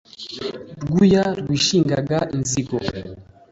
rwuya 0.83 1.23
rwishingaga 1.39 2.17
inzigo 2.35 2.77